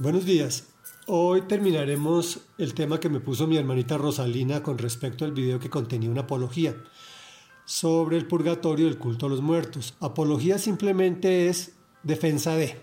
Buenos 0.00 0.24
días. 0.24 0.64
Hoy 1.08 1.42
terminaremos 1.42 2.40
el 2.56 2.72
tema 2.72 2.98
que 2.98 3.10
me 3.10 3.20
puso 3.20 3.46
mi 3.46 3.58
hermanita 3.58 3.98
Rosalina 3.98 4.62
con 4.62 4.78
respecto 4.78 5.26
al 5.26 5.32
video 5.32 5.60
que 5.60 5.68
contenía 5.68 6.08
una 6.08 6.22
apología 6.22 6.74
sobre 7.66 8.16
el 8.16 8.26
purgatorio 8.26 8.86
del 8.86 8.96
culto 8.96 9.26
a 9.26 9.28
los 9.28 9.42
muertos. 9.42 9.94
Apología 10.00 10.56
simplemente 10.56 11.50
es 11.50 11.72
defensa 12.02 12.54
de. 12.56 12.80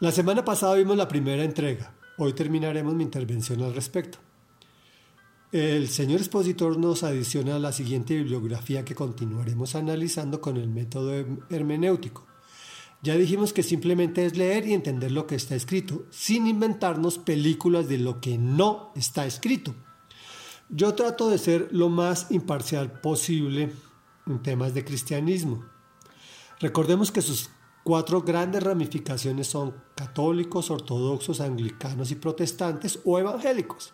La 0.00 0.12
semana 0.12 0.44
pasada 0.44 0.74
vimos 0.74 0.98
la 0.98 1.08
primera 1.08 1.44
entrega. 1.44 1.94
Hoy 2.18 2.34
terminaremos 2.34 2.92
mi 2.92 3.04
intervención 3.04 3.62
al 3.62 3.74
respecto. 3.74 4.18
El 5.50 5.88
señor 5.88 6.20
expositor 6.20 6.76
nos 6.76 7.04
adiciona 7.04 7.58
la 7.58 7.72
siguiente 7.72 8.14
bibliografía 8.14 8.84
que 8.84 8.94
continuaremos 8.94 9.74
analizando 9.76 10.42
con 10.42 10.58
el 10.58 10.68
método 10.68 11.24
hermenéutico. 11.48 12.26
Ya 13.02 13.16
dijimos 13.16 13.52
que 13.52 13.64
simplemente 13.64 14.24
es 14.24 14.36
leer 14.36 14.64
y 14.66 14.74
entender 14.74 15.10
lo 15.10 15.26
que 15.26 15.34
está 15.34 15.56
escrito, 15.56 16.06
sin 16.10 16.46
inventarnos 16.46 17.18
películas 17.18 17.88
de 17.88 17.98
lo 17.98 18.20
que 18.20 18.38
no 18.38 18.92
está 18.94 19.26
escrito. 19.26 19.74
Yo 20.68 20.94
trato 20.94 21.28
de 21.28 21.38
ser 21.38 21.68
lo 21.72 21.88
más 21.88 22.30
imparcial 22.30 23.00
posible 23.00 23.72
en 24.26 24.40
temas 24.40 24.72
de 24.72 24.84
cristianismo. 24.84 25.64
Recordemos 26.60 27.10
que 27.10 27.22
sus 27.22 27.50
cuatro 27.82 28.22
grandes 28.22 28.62
ramificaciones 28.62 29.48
son 29.48 29.74
católicos, 29.96 30.70
ortodoxos, 30.70 31.40
anglicanos 31.40 32.12
y 32.12 32.14
protestantes 32.14 33.00
o 33.04 33.18
evangélicos. 33.18 33.92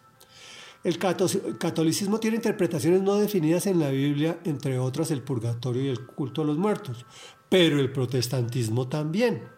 El 0.84 0.98
catolicismo 0.98 2.20
tiene 2.20 2.37
interpretaciones 2.37 3.03
no 3.03 3.17
definidas 3.17 3.67
en 3.67 3.81
la 3.81 3.89
Biblia, 3.89 4.39
entre 4.45 4.79
otras 4.79 5.11
el 5.11 5.23
purgatorio 5.23 5.83
y 5.83 5.89
el 5.89 6.06
culto 6.06 6.43
a 6.43 6.45
los 6.45 6.56
muertos, 6.56 7.05
pero 7.48 7.80
el 7.80 7.93
protestantismo 7.93 8.88
también, 8.88 9.48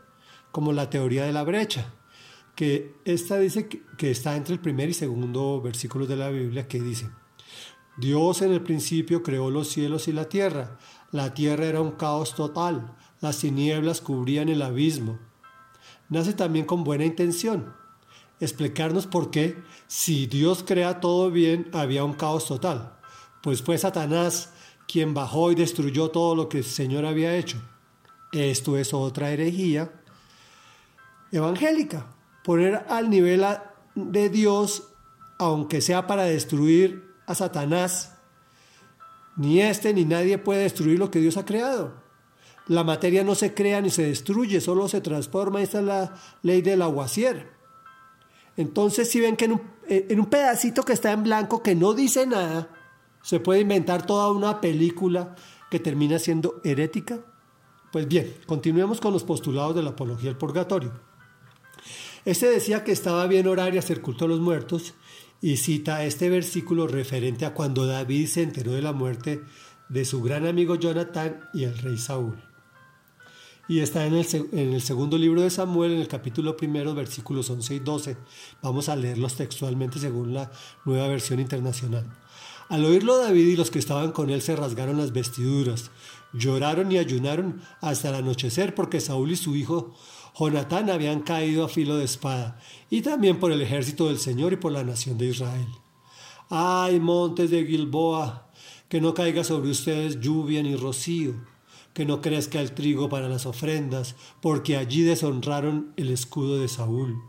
como 0.53 0.73
la 0.73 0.91
teoría 0.91 1.25
de 1.25 1.33
la 1.33 1.45
brecha 1.45 1.93
que 2.61 2.95
esta 3.07 3.39
dice 3.39 3.71
que, 3.97 4.11
está 4.11 4.37
entre 4.37 4.53
el 4.53 4.61
primer 4.61 4.91
y 4.91 4.93
segundo 4.93 5.63
versículos 5.63 6.09
de 6.09 6.17
la 6.17 6.29
Biblia 6.29 6.69
que 6.69 6.79
dice, 6.79 7.09
Dios 7.97 8.43
en 8.43 8.53
el 8.53 8.61
principio 8.61 9.23
creó 9.23 9.51
los 9.51 9.69
cielos 9.69 10.09
y 10.09 10.13
la 10.13 10.29
tierra, 10.29 10.77
la 11.11 11.33
tierra 11.33 11.65
era 11.65 11.81
un 11.81 11.93
caos 11.93 12.35
total, 12.35 12.95
las 13.23 13.39
tinieblas 13.39 14.03
cubrían 14.03 14.51
el 14.51 14.61
abismo. 14.61 15.19
Nace 16.11 16.35
también 16.35 16.67
con 16.67 16.85
buena 16.85 17.07
intención, 17.07 17.73
explicarnos 18.41 19.07
por 19.07 19.31
qué, 19.31 19.57
si 19.87 20.27
Dios 20.27 20.63
crea 20.63 21.01
todo 21.01 21.31
bien, 21.31 21.71
había 21.73 22.05
un 22.05 22.13
caos 22.13 22.47
total, 22.47 22.99
pues 23.43 23.63
fue 23.63 23.79
Satanás 23.79 24.53
quien 24.87 25.15
bajó 25.15 25.51
y 25.51 25.55
destruyó 25.55 26.11
todo 26.11 26.35
lo 26.35 26.51
que 26.51 26.59
el 26.59 26.65
Señor 26.65 27.07
había 27.07 27.37
hecho. 27.37 27.57
Esto 28.33 28.77
es 28.77 28.95
otra 28.95 29.31
herejía 29.31 29.91
evangélica, 31.33 32.07
poner 32.45 32.85
al 32.89 33.11
nivel 33.11 33.45
de 33.95 34.29
Dios, 34.29 34.89
aunque 35.39 35.81
sea 35.81 36.07
para 36.07 36.25
destruir 36.25 37.15
a 37.27 37.35
Satanás. 37.35 38.17
Ni 39.37 39.61
este 39.61 39.95
ni 39.95 40.05
nadie 40.05 40.39
puede 40.39 40.63
destruir 40.63 40.99
lo 40.99 41.11
que 41.11 41.21
Dios 41.21 41.37
ha 41.37 41.45
creado. 41.45 41.95
La 42.67 42.85
materia 42.85 43.25
no 43.25 43.35
se 43.35 43.55
crea 43.55 43.81
ni 43.81 43.91
se 43.91 44.03
destruye, 44.03 44.61
solo 44.61 44.89
se 44.89 45.01
transforma. 45.01 45.63
Esta 45.63 45.79
es 45.81 45.85
la 45.85 46.15
ley 46.43 46.63
del 46.63 46.83
aguacier. 46.83 47.51
Entonces, 48.57 49.11
si 49.11 49.21
ven 49.21 49.37
que 49.37 49.47
en 49.47 49.53
un, 49.53 49.63
en 49.89 50.21
un 50.21 50.27
pedacito 50.27 50.83
que 50.85 50.93
está 50.93 51.13
en 51.13 51.23
blanco, 51.23 51.63
que 51.63 51.75
no 51.75 51.95
dice 51.95 52.27
nada, 52.27 52.69
se 53.23 53.41
puede 53.41 53.61
inventar 53.61 54.07
toda 54.07 54.31
una 54.31 54.61
película 54.61 55.35
que 55.71 55.81
termina 55.81 56.19
siendo 56.19 56.61
herética. 56.63 57.21
Pues 57.93 58.07
bien, 58.07 58.35
continuemos 58.47 59.01
con 59.01 59.13
los 59.13 59.25
postulados 59.25 59.75
de 59.75 59.83
la 59.83 59.91
apología 59.91 60.31
del 60.31 60.39
purgatorio. 60.39 60.93
Este 62.25 62.47
decía 62.47 62.85
que 62.85 62.93
estaba 62.93 63.27
bien 63.27 63.47
orar 63.47 63.75
y 63.75 63.79
hacer 63.79 64.01
culto 64.01 64.27
a 64.27 64.29
los 64.29 64.41
muertos 64.41 64.95
y 65.41 65.57
cita 65.57 66.05
este 66.05 66.29
versículo 66.29 66.87
referente 66.87 67.47
a 67.47 67.55
cuando 67.55 67.87
David 67.87 68.27
se 68.27 68.43
enteró 68.43 68.73
de 68.73 68.83
la 68.83 68.93
muerte 68.93 69.43
de 69.89 70.05
su 70.05 70.23
gran 70.23 70.47
amigo 70.47 70.77
Jonathan 70.77 71.41
y 71.53 71.65
el 71.65 71.77
rey 71.79 71.97
Saúl. 71.97 72.37
Y 73.67 73.81
está 73.81 74.05
en 74.05 74.15
el, 74.15 74.83
segundo 74.83 75.17
libro 75.17 75.43
de 75.43 75.51
Samuel, 75.51 75.93
en 75.93 76.01
el 76.01 76.09
capítulo 76.09 76.57
primero, 76.57 76.93
versículos 76.93 77.49
11 77.51 77.75
y 77.77 77.79
12. 77.79 78.17
Vamos 78.63 78.89
a 78.89 78.97
leerlos 78.97 79.37
textualmente 79.37 80.01
según 80.01 80.35
la 80.35 80.51
nueva 80.85 81.07
versión 81.07 81.39
internacional. 81.39 82.05
Al 82.69 82.85
oírlo 82.85 83.19
David 83.19 83.47
y 83.47 83.57
los 83.57 83.71
que 83.71 83.79
estaban 83.79 84.11
con 84.11 84.31
él 84.31 84.43
se 84.43 84.57
rasgaron 84.57 84.97
las 84.97 85.13
vestiduras, 85.13 85.91
lloraron 86.33 86.91
y 86.93 86.99
ayunaron 86.99 87.63
hasta 87.81 88.11
el 88.11 88.17
anochecer 88.17 88.75
porque 88.75 89.01
Saúl 89.01 89.33
y 89.33 89.37
su 89.37 89.57
hijo 89.57 89.95
Jonatán 90.39 90.91
habían 90.91 91.21
caído 91.21 91.65
a 91.65 91.69
filo 91.69 91.97
de 91.97 92.05
espada, 92.05 92.59
y 92.89 93.03
también 93.03 93.39
por 93.39 93.53
el 93.53 93.61
ejército 93.61 94.09
del 94.09 94.19
Señor 94.19 94.53
y 94.53 94.57
por 94.57 94.73
la 94.73 94.85
nación 94.85 95.19
de 95.19 95.27
Israel. 95.27 95.69
Ay, 96.49 96.99
montes 96.99 97.51
de 97.51 97.67
Gilboa, 97.67 98.51
que 98.89 99.01
no 99.01 99.15
caiga 99.15 99.45
sobre 99.45 99.71
ustedes 99.71 100.21
lluvia 100.21 100.63
ni 100.63 100.77
rocío, 100.77 101.35
que 101.93 102.05
no 102.05 102.21
crezca 102.21 102.61
el 102.61 102.73
trigo 102.73 103.09
para 103.09 103.29
las 103.29 103.47
ofrendas, 103.47 104.17
porque 104.41 104.77
allí 104.77 105.03
deshonraron 105.03 105.93
el 105.97 106.11
escudo 106.11 106.59
de 106.59 106.69
Saúl. 106.69 107.21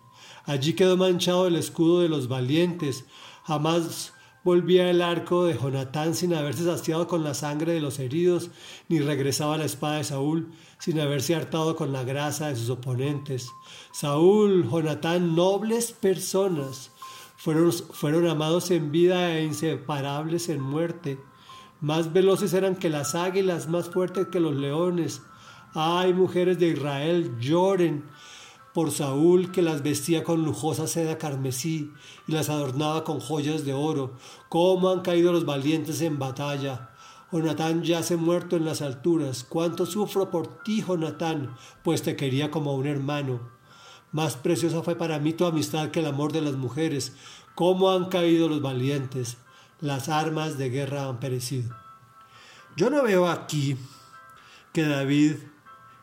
Allí 0.46 0.74
quedó 0.74 0.98
manchado 0.98 1.48
el 1.48 1.56
escudo 1.56 2.02
de 2.02 2.10
los 2.10 2.28
valientes, 2.28 3.06
jamás 3.44 4.14
Volvía 4.44 4.90
el 4.90 5.04
arco 5.04 5.46
de 5.46 5.54
Jonatán 5.54 6.16
sin 6.16 6.34
haberse 6.34 6.64
saciado 6.64 7.08
con 7.08 7.24
la 7.24 7.36
sangre 7.36 7.74
de 7.74 7.82
los 7.82 8.00
heridos, 8.00 8.50
ni 8.90 9.00
regresaba 9.00 9.58
la 9.58 9.66
espada 9.66 9.98
de 9.98 10.04
Saúl 10.04 10.52
sin 10.80 11.00
haberse 11.00 11.36
hartado 11.36 11.76
con 11.76 11.94
la 11.94 12.04
grasa 12.04 12.48
de 12.48 12.56
sus 12.56 12.72
oponentes. 12.72 13.52
Saúl, 13.92 14.68
Jonatán, 14.68 15.36
nobles 15.36 15.92
personas, 15.92 16.92
fueron, 17.38 17.72
fueron 17.72 18.28
amados 18.28 18.72
en 18.72 18.92
vida 18.92 19.38
e 19.38 19.44
inseparables 19.44 20.50
en 20.50 20.60
muerte. 20.60 21.20
Más 21.80 22.12
veloces 22.12 22.54
eran 22.54 22.76
que 22.76 22.90
las 22.90 23.14
águilas, 23.14 23.70
más 23.70 23.90
fuertes 23.90 24.30
que 24.32 24.40
los 24.40 24.56
leones. 24.56 25.22
Ay, 25.76 26.14
mujeres 26.14 26.58
de 26.58 26.70
Israel, 26.70 27.38
lloren, 27.40 28.06
por 28.74 28.92
Saúl 28.92 29.52
que 29.52 29.62
las 29.62 29.84
vestía 29.84 30.24
con 30.24 30.44
lujosa 30.44 30.88
seda 30.88 31.18
carmesí 31.18 31.92
y 32.28 32.32
las 32.32 32.50
adornaba 32.50 33.04
con 33.04 33.20
joyas 33.20 33.66
de 33.66 33.74
oro. 33.74 34.14
Cómo 34.50 34.90
han 34.90 35.02
caído 35.02 35.32
los 35.32 35.46
valientes 35.46 36.02
en 36.02 36.20
batalla. 36.20 36.92
Jonatán 37.32 37.84
yace 37.84 38.18
muerto 38.18 38.58
en 38.58 38.66
las 38.66 38.82
alturas. 38.82 39.44
Cuánto 39.44 39.86
sufro 39.86 40.30
por 40.30 40.64
ti, 40.64 40.84
Jonatán, 40.86 41.56
pues 41.84 42.02
te 42.02 42.16
quería 42.16 42.52
como 42.52 42.76
un 42.76 42.88
hermano. 42.88 43.40
Más 44.12 44.36
preciosa 44.36 44.84
fue 44.84 44.96
para 44.96 45.20
mí 45.20 45.32
tu 45.34 45.46
amistad 45.46 45.92
que 45.92 46.02
el 46.02 46.06
amor 46.06 46.34
de 46.34 46.42
las 46.42 46.56
mujeres. 46.56 47.14
Cómo 47.56 47.92
han 47.92 48.06
caído 48.06 48.50
los 48.50 48.62
valientes. 48.62 49.38
Las 49.80 50.10
armas 50.10 50.58
de 50.58 50.70
guerra 50.70 51.08
han 51.08 51.20
perecido. 51.20 51.74
Yo 52.76 52.90
no 52.90 53.04
veo 53.04 53.28
aquí 53.28 53.78
que 54.74 54.84
David 54.84 55.36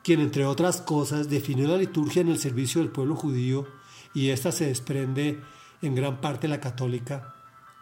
quien 0.03 0.21
entre 0.21 0.47
otras 0.47 0.81
cosas 0.81 1.29
definió 1.29 1.69
la 1.69 1.77
liturgia 1.77 2.23
en 2.23 2.29
el 2.29 2.39
servicio 2.39 2.81
del 2.81 2.91
pueblo 2.91 3.17
judío 3.17 3.67
y 4.15 4.31
ésta 4.31 4.53
se 4.53 4.67
desprende 4.67 5.41
en 5.83 5.95
gran 5.95 6.21
parte 6.21 6.49
la 6.49 6.61
católica, 6.61 7.35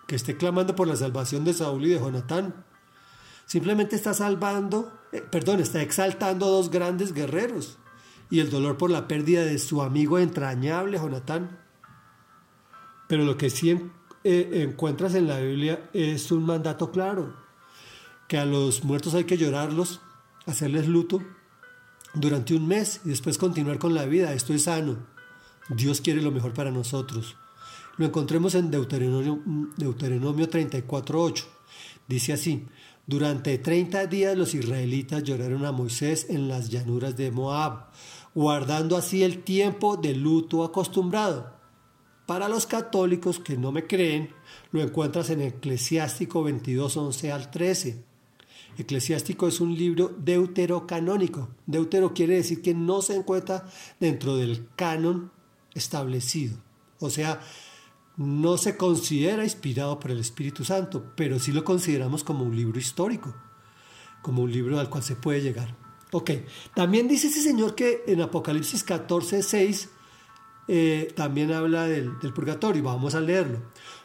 que 0.06 0.16
esté 0.16 0.36
clamando 0.36 0.76
por 0.76 0.86
la 0.86 0.96
salvación 0.96 1.44
de 1.44 1.54
Saúl 1.54 1.86
y 1.86 1.90
de 1.90 1.98
Jonatán. 1.98 2.64
Simplemente 3.46 3.96
está 3.96 4.12
salvando, 4.12 4.92
eh, 5.12 5.20
perdón, 5.20 5.60
está 5.60 5.80
exaltando 5.82 6.46
a 6.46 6.50
dos 6.50 6.70
grandes 6.70 7.12
guerreros 7.12 7.78
y 8.28 8.40
el 8.40 8.50
dolor 8.50 8.76
por 8.76 8.90
la 8.90 9.06
pérdida 9.06 9.44
de 9.44 9.58
su 9.58 9.82
amigo 9.82 10.18
entrañable 10.18 10.98
Jonatán. 10.98 11.60
Pero 13.08 13.24
lo 13.24 13.36
que 13.36 13.50
sí 13.50 13.70
eh, 14.24 14.50
encuentras 14.68 15.14
en 15.14 15.28
la 15.28 15.38
Biblia 15.38 15.88
es 15.92 16.32
un 16.32 16.44
mandato 16.44 16.90
claro, 16.90 17.36
que 18.26 18.36
a 18.36 18.44
los 18.44 18.82
muertos 18.82 19.14
hay 19.14 19.24
que 19.24 19.38
llorarlos, 19.38 20.00
hacerles 20.44 20.88
luto 20.88 21.22
durante 22.16 22.54
un 22.54 22.66
mes 22.66 23.00
y 23.04 23.10
después 23.10 23.38
continuar 23.38 23.78
con 23.78 23.94
la 23.94 24.06
vida. 24.06 24.32
Esto 24.32 24.54
es 24.54 24.64
sano. 24.64 25.06
Dios 25.68 26.00
quiere 26.00 26.22
lo 26.22 26.30
mejor 26.30 26.52
para 26.52 26.70
nosotros. 26.70 27.36
Lo 27.96 28.06
encontremos 28.06 28.54
en 28.54 28.70
Deuteronomio, 28.70 29.40
Deuteronomio 29.76 30.48
34.8. 30.48 31.44
Dice 32.08 32.32
así, 32.32 32.66
durante 33.06 33.58
30 33.58 34.06
días 34.06 34.36
los 34.36 34.54
israelitas 34.54 35.22
lloraron 35.22 35.64
a 35.64 35.72
Moisés 35.72 36.26
en 36.28 36.48
las 36.48 36.68
llanuras 36.70 37.16
de 37.16 37.30
Moab, 37.30 37.90
guardando 38.34 38.96
así 38.96 39.22
el 39.22 39.42
tiempo 39.44 39.96
de 39.96 40.14
luto 40.14 40.64
acostumbrado. 40.64 41.56
Para 42.26 42.48
los 42.48 42.66
católicos 42.66 43.38
que 43.38 43.56
no 43.56 43.70
me 43.72 43.86
creen, 43.86 44.30
lo 44.72 44.82
encuentras 44.82 45.30
en 45.30 45.42
Eclesiástico 45.42 46.44
22.11 46.44 47.30
al 47.30 47.50
13. 47.50 48.04
Eclesiástico 48.78 49.48
es 49.48 49.60
un 49.60 49.74
libro 49.74 50.14
deuterocanónico. 50.18 51.48
Deutero 51.66 52.12
quiere 52.12 52.34
decir 52.34 52.60
que 52.60 52.74
no 52.74 53.00
se 53.00 53.16
encuentra 53.16 53.66
dentro 53.98 54.36
del 54.36 54.68
canon 54.76 55.30
establecido. 55.74 56.58
O 57.00 57.08
sea, 57.08 57.40
no 58.16 58.58
se 58.58 58.76
considera 58.76 59.44
inspirado 59.44 59.98
por 59.98 60.10
el 60.10 60.18
Espíritu 60.18 60.64
Santo, 60.64 61.12
pero 61.16 61.38
sí 61.38 61.52
lo 61.52 61.64
consideramos 61.64 62.24
como 62.24 62.44
un 62.44 62.56
libro 62.56 62.78
histórico, 62.78 63.34
como 64.22 64.42
un 64.42 64.52
libro 64.52 64.78
al 64.78 64.90
cual 64.90 65.02
se 65.02 65.16
puede 65.16 65.42
llegar. 65.42 65.74
Ok, 66.12 66.30
también 66.74 67.08
dice 67.08 67.28
ese 67.28 67.42
señor 67.42 67.74
que 67.74 68.04
en 68.06 68.20
Apocalipsis 68.20 68.84
14, 68.84 69.42
6 69.42 69.90
eh, 70.68 71.12
también 71.14 71.52
habla 71.52 71.86
del, 71.86 72.18
del 72.20 72.32
purgatorio. 72.32 72.82
Vamos 72.82 73.14
a 73.14 73.20
leerlo. 73.20 73.62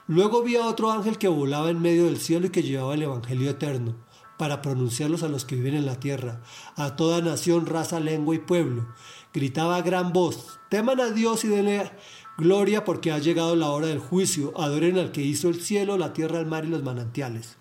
Luego 0.08 0.44
vi 0.44 0.56
a 0.56 0.66
otro 0.66 0.92
ángel 0.92 1.18
que 1.18 1.28
volaba 1.28 1.70
en 1.70 1.82
medio 1.82 2.06
del 2.06 2.18
cielo 2.18 2.48
y 2.48 2.50
que 2.50 2.64
llevaba 2.64 2.96
el 2.96 3.04
Evangelio 3.04 3.50
eterno 3.50 3.96
para 4.42 4.64
pronunciarlos 4.64 5.22
a 5.22 5.30
los 5.30 5.46
que 5.46 5.54
viven 5.54 5.76
en 5.76 5.86
la 5.86 6.00
tierra, 6.00 6.42
a 6.76 6.96
toda 6.96 7.22
nación, 7.22 7.68
raza, 7.68 8.00
lengua 8.00 8.34
y 8.34 8.40
pueblo. 8.40 8.88
Gritaba 9.36 9.76
a 9.76 9.84
gran 9.84 10.14
voz, 10.14 10.60
teman 10.68 11.00
a 11.00 11.12
Dios 11.12 11.44
y 11.44 11.48
denle 11.48 11.92
gloria 12.40 12.84
porque 12.84 13.12
ha 13.12 13.20
llegado 13.20 13.56
la 13.56 13.70
hora 13.70 13.86
del 13.86 14.00
juicio, 14.00 14.52
adoren 14.60 14.98
al 14.98 15.12
que 15.12 15.22
hizo 15.22 15.48
el 15.48 15.62
cielo, 15.62 15.96
la 15.96 16.12
tierra, 16.14 16.40
el 16.40 16.48
mar 16.48 16.66
y 16.66 16.70
los 16.70 16.82
manantiales. 16.82 17.58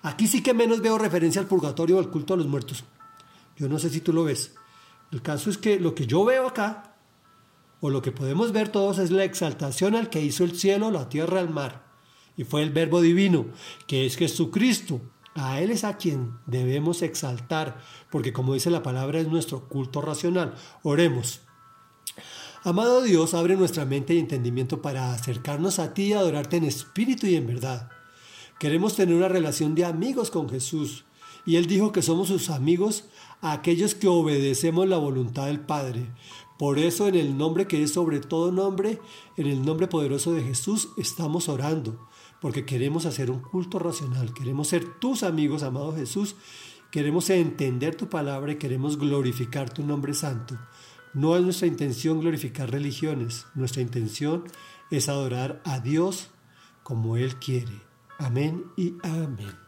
Aquí 0.00 0.28
sí 0.28 0.44
que 0.44 0.54
menos 0.54 0.80
veo 0.80 0.96
referencia 0.96 1.40
al 1.40 1.48
purgatorio 1.48 1.96
o 1.96 1.98
al 1.98 2.08
culto 2.08 2.34
a 2.34 2.36
los 2.36 2.46
muertos. 2.46 2.84
Yo 3.56 3.68
no 3.68 3.80
sé 3.80 3.90
si 3.90 4.00
tú 4.00 4.12
lo 4.12 4.22
ves. 4.22 4.54
El 5.10 5.22
caso 5.22 5.50
es 5.50 5.58
que 5.58 5.80
lo 5.80 5.96
que 5.96 6.06
yo 6.06 6.24
veo 6.24 6.46
acá, 6.46 6.94
o 7.80 7.90
lo 7.90 8.00
que 8.00 8.12
podemos 8.12 8.52
ver 8.52 8.68
todos, 8.68 9.00
es 9.00 9.10
la 9.10 9.24
exaltación 9.24 9.96
al 9.96 10.08
que 10.08 10.22
hizo 10.22 10.44
el 10.44 10.56
cielo, 10.56 10.92
la 10.92 11.08
tierra, 11.08 11.40
el 11.40 11.50
mar. 11.50 11.84
Y 12.36 12.44
fue 12.44 12.62
el 12.62 12.70
verbo 12.70 13.00
divino, 13.00 13.46
que 13.88 14.06
es 14.06 14.16
Jesucristo, 14.16 15.00
a 15.36 15.60
Él 15.60 15.70
es 15.70 15.84
a 15.84 15.96
quien 15.96 16.38
debemos 16.46 17.02
exaltar, 17.02 17.78
porque 18.10 18.32
como 18.32 18.54
dice 18.54 18.70
la 18.70 18.82
palabra 18.82 19.20
es 19.20 19.28
nuestro 19.28 19.68
culto 19.68 20.00
racional. 20.00 20.54
Oremos. 20.82 21.40
Amado 22.64 23.02
Dios, 23.02 23.34
abre 23.34 23.54
nuestra 23.54 23.84
mente 23.84 24.14
y 24.14 24.18
entendimiento 24.18 24.82
para 24.82 25.12
acercarnos 25.12 25.78
a 25.78 25.94
ti 25.94 26.06
y 26.06 26.12
adorarte 26.14 26.56
en 26.56 26.64
espíritu 26.64 27.26
y 27.26 27.36
en 27.36 27.46
verdad. 27.46 27.90
Queremos 28.58 28.96
tener 28.96 29.14
una 29.14 29.28
relación 29.28 29.74
de 29.74 29.84
amigos 29.84 30.30
con 30.30 30.48
Jesús. 30.48 31.04
Y 31.44 31.56
Él 31.56 31.66
dijo 31.66 31.92
que 31.92 32.02
somos 32.02 32.26
sus 32.26 32.50
amigos 32.50 33.04
aquellos 33.40 33.94
que 33.94 34.08
obedecemos 34.08 34.88
la 34.88 34.96
voluntad 34.96 35.46
del 35.46 35.60
Padre. 35.60 36.06
Por 36.58 36.78
eso 36.78 37.06
en 37.08 37.14
el 37.14 37.36
nombre 37.36 37.66
que 37.66 37.82
es 37.82 37.92
sobre 37.92 38.20
todo 38.20 38.50
nombre, 38.50 39.00
en 39.36 39.46
el 39.46 39.64
nombre 39.64 39.88
poderoso 39.88 40.32
de 40.32 40.42
Jesús, 40.42 40.90
estamos 40.96 41.48
orando 41.48 42.08
porque 42.40 42.64
queremos 42.64 43.06
hacer 43.06 43.30
un 43.30 43.40
culto 43.40 43.78
racional, 43.78 44.32
queremos 44.32 44.68
ser 44.68 44.98
tus 44.98 45.22
amigos, 45.22 45.62
amado 45.62 45.94
Jesús, 45.94 46.36
queremos 46.90 47.28
entender 47.30 47.94
tu 47.94 48.08
palabra 48.08 48.52
y 48.52 48.56
queremos 48.56 48.98
glorificar 48.98 49.70
tu 49.70 49.84
nombre 49.84 50.14
santo. 50.14 50.58
No 51.14 51.36
es 51.36 51.42
nuestra 51.42 51.66
intención 51.66 52.20
glorificar 52.20 52.70
religiones, 52.70 53.46
nuestra 53.54 53.82
intención 53.82 54.44
es 54.90 55.08
adorar 55.08 55.62
a 55.64 55.80
Dios 55.80 56.30
como 56.82 57.16
Él 57.16 57.36
quiere. 57.36 57.82
Amén 58.18 58.64
y 58.76 58.94
amén. 59.02 59.65